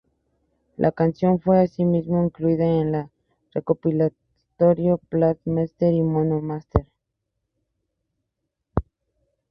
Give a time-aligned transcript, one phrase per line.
[0.77, 3.05] La canción fue, asimismo, incluida en los
[3.53, 6.87] recopilatorios "Past Masters" y "Mono Masters".